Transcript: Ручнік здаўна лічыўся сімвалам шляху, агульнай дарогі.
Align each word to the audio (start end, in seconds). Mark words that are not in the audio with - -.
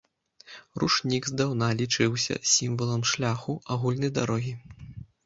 Ручнік 0.83 1.27
здаўна 1.31 1.67
лічыўся 1.81 2.37
сімвалам 2.53 3.05
шляху, 3.11 3.55
агульнай 3.77 4.11
дарогі. 4.17 4.57